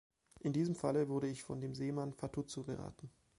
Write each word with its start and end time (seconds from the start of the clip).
In 0.39 0.51
diesem 0.51 0.73
Falle 0.73 1.09
wurde 1.09 1.27
ich 1.27 1.43
von 1.43 1.61
dem 1.61 1.75
Seemann 1.75 2.11
Fatuzzo 2.15 2.63
beraten. 2.63 3.11